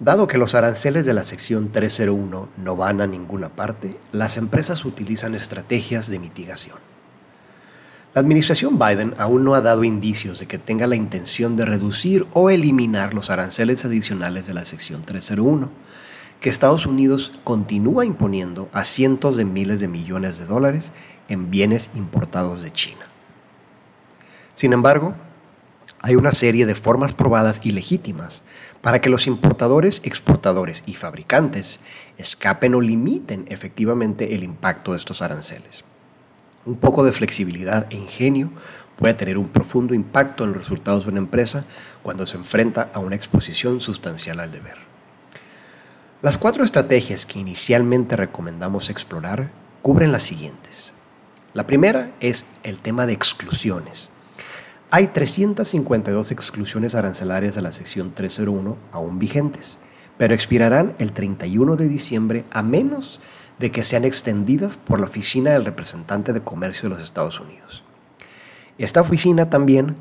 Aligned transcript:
Dado 0.00 0.26
que 0.26 0.38
los 0.38 0.54
aranceles 0.54 1.04
de 1.04 1.12
la 1.12 1.24
sección 1.24 1.72
301 1.72 2.48
no 2.56 2.76
van 2.76 3.02
a 3.02 3.06
ninguna 3.06 3.50
parte, 3.50 3.98
las 4.12 4.38
empresas 4.38 4.86
utilizan 4.86 5.34
estrategias 5.34 6.08
de 6.08 6.18
mitigación. 6.18 6.78
La 8.14 8.22
administración 8.22 8.78
Biden 8.78 9.12
aún 9.18 9.44
no 9.44 9.54
ha 9.54 9.60
dado 9.60 9.84
indicios 9.84 10.38
de 10.38 10.46
que 10.46 10.56
tenga 10.56 10.86
la 10.86 10.96
intención 10.96 11.54
de 11.54 11.66
reducir 11.66 12.26
o 12.32 12.48
eliminar 12.48 13.12
los 13.12 13.28
aranceles 13.28 13.84
adicionales 13.84 14.46
de 14.46 14.54
la 14.54 14.64
sección 14.64 15.02
301, 15.04 15.70
que 16.40 16.48
Estados 16.48 16.86
Unidos 16.86 17.38
continúa 17.44 18.06
imponiendo 18.06 18.70
a 18.72 18.86
cientos 18.86 19.36
de 19.36 19.44
miles 19.44 19.80
de 19.80 19.88
millones 19.88 20.38
de 20.38 20.46
dólares 20.46 20.92
en 21.28 21.50
bienes 21.50 21.90
importados 21.94 22.62
de 22.62 22.70
China. 22.70 23.04
Sin 24.54 24.72
embargo, 24.72 25.14
hay 26.02 26.16
una 26.16 26.32
serie 26.32 26.64
de 26.64 26.74
formas 26.74 27.12
probadas 27.12 27.60
y 27.62 27.72
legítimas 27.72 28.42
para 28.80 29.00
que 29.00 29.10
los 29.10 29.26
importadores, 29.26 30.00
exportadores 30.04 30.82
y 30.86 30.94
fabricantes 30.94 31.80
escapen 32.16 32.74
o 32.74 32.80
limiten 32.80 33.44
efectivamente 33.48 34.34
el 34.34 34.42
impacto 34.42 34.92
de 34.92 34.96
estos 34.96 35.20
aranceles. 35.20 35.84
Un 36.64 36.76
poco 36.76 37.04
de 37.04 37.12
flexibilidad 37.12 37.86
e 37.90 37.96
ingenio 37.96 38.50
puede 38.96 39.14
tener 39.14 39.36
un 39.36 39.48
profundo 39.48 39.94
impacto 39.94 40.44
en 40.44 40.50
los 40.50 40.58
resultados 40.58 41.04
de 41.04 41.10
una 41.10 41.20
empresa 41.20 41.66
cuando 42.02 42.26
se 42.26 42.38
enfrenta 42.38 42.90
a 42.94 42.98
una 42.98 43.16
exposición 43.16 43.80
sustancial 43.80 44.40
al 44.40 44.52
deber. 44.52 44.78
Las 46.22 46.38
cuatro 46.38 46.64
estrategias 46.64 47.26
que 47.26 47.38
inicialmente 47.38 48.16
recomendamos 48.16 48.88
explorar 48.88 49.50
cubren 49.82 50.12
las 50.12 50.22
siguientes. 50.22 50.94
La 51.52 51.66
primera 51.66 52.12
es 52.20 52.46
el 52.62 52.78
tema 52.78 53.06
de 53.06 53.14
exclusiones 53.14 54.10
hay 54.92 55.06
352 55.08 56.32
exclusiones 56.32 56.96
arancelarias 56.96 57.54
de 57.54 57.62
la 57.62 57.70
sección 57.70 58.12
301 58.12 58.76
aún 58.90 59.18
vigentes, 59.20 59.78
pero 60.18 60.34
expirarán 60.34 60.94
el 60.98 61.12
31 61.12 61.76
de 61.76 61.88
diciembre 61.88 62.44
a 62.50 62.62
menos 62.64 63.20
de 63.60 63.70
que 63.70 63.84
sean 63.84 64.04
extendidas 64.04 64.78
por 64.78 64.98
la 64.98 65.06
Oficina 65.06 65.52
del 65.52 65.64
Representante 65.64 66.32
de 66.32 66.42
Comercio 66.42 66.88
de 66.88 66.96
los 66.96 67.04
Estados 67.04 67.38
Unidos. 67.38 67.84
Esta 68.78 69.00
oficina 69.00 69.48
también 69.48 69.94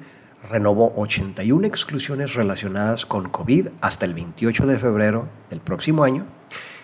renovó 0.50 0.94
81 0.96 1.68
exclusiones 1.68 2.34
relacionadas 2.34 3.06
con 3.06 3.30
COVID 3.30 3.68
hasta 3.82 4.06
el 4.06 4.16
28 4.16 4.66
de 4.66 4.80
febrero 4.80 5.28
del 5.52 5.60
próximo 5.60 6.04
año 6.04 6.26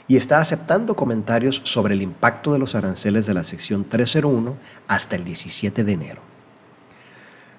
y 0.07 0.17
está 0.17 0.39
aceptando 0.39 0.95
comentarios 0.95 1.61
sobre 1.63 1.95
el 1.95 2.03
impacto 2.03 2.53
de 2.53 2.59
los 2.59 2.75
aranceles 2.75 3.25
de 3.25 3.33
la 3.33 3.43
sección 3.43 3.83
301 3.83 4.55
hasta 4.87 5.15
el 5.15 5.23
17 5.23 5.83
de 5.83 5.91
enero. 5.91 6.34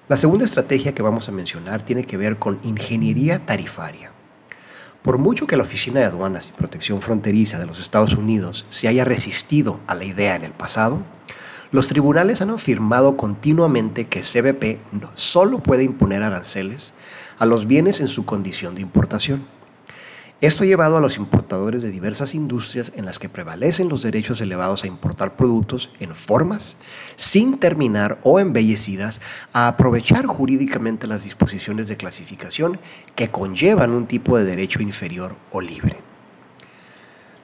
La 0.09 0.15
segunda 0.15 0.45
estrategia 0.45 0.95
que 0.95 1.01
vamos 1.01 1.27
a 1.27 1.33
mencionar 1.33 1.81
tiene 1.81 2.05
que 2.05 2.15
ver 2.15 2.39
con 2.39 2.61
ingeniería 2.63 3.45
tarifaria. 3.45 4.11
Por 5.01 5.17
mucho 5.17 5.47
que 5.47 5.57
la 5.57 5.63
Oficina 5.63 5.99
de 5.99 6.05
Aduanas 6.05 6.47
y 6.47 6.53
Protección 6.53 7.01
Fronteriza 7.01 7.59
de 7.59 7.65
los 7.65 7.81
Estados 7.81 8.13
Unidos 8.13 8.65
se 8.69 8.87
haya 8.87 9.03
resistido 9.03 9.81
a 9.85 9.95
la 9.95 10.05
idea 10.05 10.37
en 10.37 10.45
el 10.45 10.53
pasado, 10.53 11.03
los 11.71 11.89
tribunales 11.89 12.41
han 12.41 12.51
afirmado 12.51 13.17
continuamente 13.17 14.07
que 14.07 14.21
CBP 14.21 14.79
no 14.93 15.09
solo 15.15 15.59
puede 15.59 15.83
imponer 15.83 16.23
aranceles 16.23 16.93
a 17.37 17.45
los 17.45 17.67
bienes 17.67 17.99
en 17.99 18.07
su 18.07 18.23
condición 18.23 18.75
de 18.75 18.83
importación. 18.83 19.56
Esto 20.39 20.63
ha 20.63 20.67
llevado 20.67 20.97
a 20.97 21.01
los 21.01 21.17
importadores 21.17 21.81
de 21.81 21.89
diversas 21.89 22.35
industrias 22.35 22.91
en 22.95 23.05
las 23.05 23.17
que 23.17 23.27
prevalecen 23.27 23.89
los 23.89 24.03
derechos 24.03 24.39
elevados 24.39 24.83
a 24.83 24.87
importar 24.87 25.35
productos 25.35 25.89
en 25.99 26.13
formas 26.13 26.77
sin 27.15 27.57
terminar 27.57 28.19
o 28.21 28.39
embellecidas 28.39 29.19
a 29.51 29.67
aprovechar 29.67 30.27
jurídicamente 30.27 31.07
las 31.07 31.23
disposiciones 31.23 31.87
de 31.87 31.97
clasificación 31.97 32.79
que 33.15 33.31
conllevan 33.31 33.93
un 33.93 34.05
tipo 34.05 34.37
de 34.37 34.45
derecho 34.45 34.79
inferior 34.83 35.35
o 35.51 35.59
libre. 35.59 35.97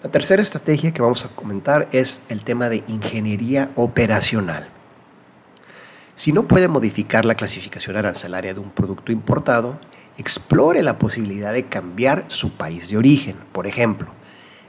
La 0.03 0.11
tercera 0.11 0.43
estrategia 0.43 0.93
que 0.93 1.01
vamos 1.01 1.25
a 1.25 1.29
comentar 1.29 1.89
es 1.93 2.21
el 2.29 2.43
tema 2.43 2.69
de 2.69 2.83
ingeniería 2.87 3.71
operacional. 3.75 4.69
Si 6.13 6.31
no 6.31 6.47
puede 6.47 6.67
modificar 6.67 7.25
la 7.25 7.33
clasificación 7.33 7.95
arancelaria 7.95 8.53
de 8.53 8.59
un 8.59 8.69
producto 8.69 9.11
importado, 9.11 9.79
explore 10.17 10.83
la 10.83 10.97
posibilidad 10.99 11.53
de 11.53 11.65
cambiar 11.65 12.25
su 12.27 12.51
país 12.51 12.89
de 12.89 12.97
origen. 12.97 13.37
Por 13.51 13.67
ejemplo, 13.67 14.11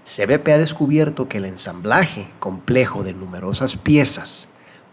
CBP 0.05 0.49
ha 0.49 0.59
descubierto 0.59 1.29
que 1.29 1.39
el 1.39 1.45
ensamblaje 1.45 2.31
complejo 2.39 3.05
de 3.05 3.15
numerosas 3.15 3.77
piezas, 3.77 4.49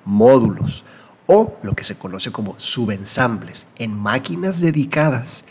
módulos 0.06 0.84
o 1.28 1.57
lo 1.63 1.73
que 1.73 1.84
se 1.84 1.95
conoce 1.95 2.31
como 2.31 2.56
subensambles 2.57 3.67
en 3.78 3.94
máquinas 3.94 4.59
dedicadas 4.59 5.45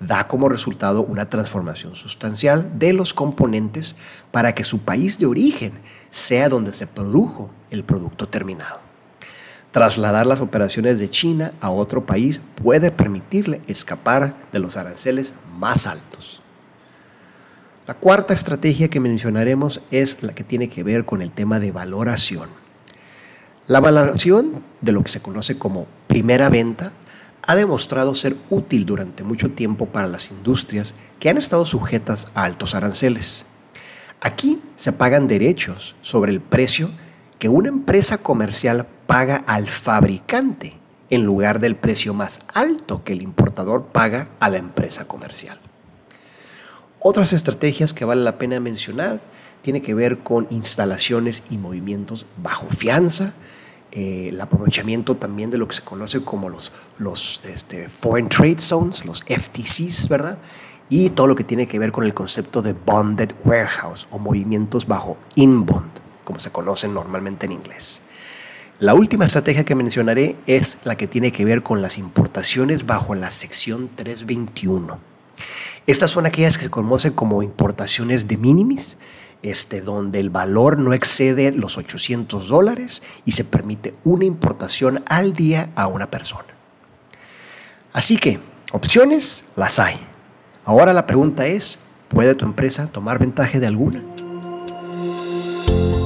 da 0.00 0.28
como 0.28 0.48
resultado 0.48 1.02
una 1.02 1.28
transformación 1.28 1.94
sustancial 1.94 2.78
de 2.78 2.92
los 2.92 3.14
componentes 3.14 3.96
para 4.30 4.54
que 4.54 4.64
su 4.64 4.80
país 4.80 5.18
de 5.18 5.26
origen 5.26 5.72
sea 6.10 6.48
donde 6.48 6.72
se 6.72 6.86
produjo 6.86 7.50
el 7.70 7.84
producto 7.84 8.28
terminado. 8.28 8.85
Trasladar 9.76 10.26
las 10.26 10.40
operaciones 10.40 10.98
de 10.98 11.10
China 11.10 11.52
a 11.60 11.68
otro 11.68 12.06
país 12.06 12.40
puede 12.54 12.90
permitirle 12.90 13.60
escapar 13.66 14.34
de 14.50 14.58
los 14.58 14.78
aranceles 14.78 15.34
más 15.58 15.86
altos. 15.86 16.40
La 17.86 17.92
cuarta 17.92 18.32
estrategia 18.32 18.88
que 18.88 19.00
mencionaremos 19.00 19.82
es 19.90 20.22
la 20.22 20.34
que 20.34 20.44
tiene 20.44 20.70
que 20.70 20.82
ver 20.82 21.04
con 21.04 21.20
el 21.20 21.30
tema 21.30 21.60
de 21.60 21.72
valoración. 21.72 22.48
La 23.66 23.80
valoración 23.80 24.62
de 24.80 24.92
lo 24.92 25.02
que 25.02 25.10
se 25.10 25.20
conoce 25.20 25.58
como 25.58 25.86
primera 26.06 26.48
venta 26.48 26.92
ha 27.42 27.54
demostrado 27.54 28.14
ser 28.14 28.34
útil 28.48 28.86
durante 28.86 29.24
mucho 29.24 29.50
tiempo 29.50 29.84
para 29.84 30.08
las 30.08 30.30
industrias 30.30 30.94
que 31.18 31.28
han 31.28 31.36
estado 31.36 31.66
sujetas 31.66 32.28
a 32.34 32.44
altos 32.44 32.74
aranceles. 32.74 33.44
Aquí 34.22 34.62
se 34.76 34.92
pagan 34.92 35.28
derechos 35.28 35.96
sobre 36.00 36.32
el 36.32 36.40
precio 36.40 36.88
que 37.38 37.50
una 37.50 37.68
empresa 37.68 38.16
comercial 38.16 38.86
paga 39.06 39.36
al 39.46 39.68
fabricante 39.68 40.76
en 41.10 41.24
lugar 41.24 41.60
del 41.60 41.76
precio 41.76 42.14
más 42.14 42.40
alto 42.54 43.04
que 43.04 43.12
el 43.12 43.22
importador 43.22 43.86
paga 43.86 44.30
a 44.40 44.48
la 44.48 44.56
empresa 44.56 45.06
comercial. 45.06 45.58
Otras 47.00 47.32
estrategias 47.32 47.94
que 47.94 48.04
vale 48.04 48.22
la 48.22 48.38
pena 48.38 48.58
mencionar 48.58 49.20
tienen 49.62 49.82
que 49.82 49.94
ver 49.94 50.18
con 50.18 50.46
instalaciones 50.50 51.42
y 51.50 51.58
movimientos 51.58 52.26
bajo 52.36 52.66
fianza, 52.68 53.34
eh, 53.92 54.30
el 54.30 54.40
aprovechamiento 54.40 55.16
también 55.16 55.50
de 55.50 55.58
lo 55.58 55.68
que 55.68 55.76
se 55.76 55.82
conoce 55.82 56.22
como 56.22 56.48
los, 56.48 56.72
los 56.98 57.40
este, 57.44 57.88
Foreign 57.88 58.28
Trade 58.28 58.58
Zones, 58.58 59.04
los 59.04 59.24
FTCs, 59.24 60.08
¿verdad? 60.08 60.38
Y 60.88 61.10
todo 61.10 61.26
lo 61.26 61.34
que 61.34 61.44
tiene 61.44 61.66
que 61.66 61.78
ver 61.78 61.92
con 61.92 62.04
el 62.04 62.14
concepto 62.14 62.62
de 62.62 62.72
Bonded 62.72 63.30
Warehouse 63.44 64.06
o 64.10 64.18
movimientos 64.18 64.86
bajo 64.86 65.16
inbond, 65.34 65.90
como 66.24 66.38
se 66.38 66.50
conocen 66.50 66.92
normalmente 66.94 67.46
en 67.46 67.52
inglés. 67.52 68.02
La 68.78 68.92
última 68.92 69.24
estrategia 69.24 69.64
que 69.64 69.74
mencionaré 69.74 70.36
es 70.46 70.80
la 70.84 70.96
que 70.96 71.06
tiene 71.06 71.32
que 71.32 71.46
ver 71.46 71.62
con 71.62 71.80
las 71.80 71.96
importaciones 71.96 72.84
bajo 72.84 73.14
la 73.14 73.30
sección 73.30 73.88
321. 73.94 74.98
Estas 75.86 76.10
son 76.10 76.26
aquellas 76.26 76.58
que 76.58 76.64
se 76.64 76.70
conocen 76.70 77.14
como 77.14 77.42
importaciones 77.42 78.28
de 78.28 78.36
minimis, 78.36 78.98
este, 79.42 79.80
donde 79.80 80.20
el 80.20 80.28
valor 80.28 80.78
no 80.78 80.92
excede 80.92 81.52
los 81.52 81.78
800 81.78 82.48
dólares 82.48 83.02
y 83.24 83.32
se 83.32 83.44
permite 83.44 83.94
una 84.04 84.26
importación 84.26 85.02
al 85.06 85.32
día 85.32 85.70
a 85.74 85.86
una 85.86 86.10
persona. 86.10 86.54
Así 87.94 88.18
que, 88.18 88.40
opciones 88.72 89.46
las 89.56 89.78
hay. 89.78 89.98
Ahora 90.66 90.92
la 90.92 91.06
pregunta 91.06 91.46
es, 91.46 91.78
¿puede 92.08 92.34
tu 92.34 92.44
empresa 92.44 92.88
tomar 92.88 93.18
ventaja 93.18 93.58
de 93.58 93.68
alguna? 93.68 94.04